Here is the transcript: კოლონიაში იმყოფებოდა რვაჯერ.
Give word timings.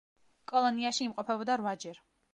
კოლონიაში 0.51 1.05
იმყოფებოდა 1.09 1.59
რვაჯერ. 1.65 2.05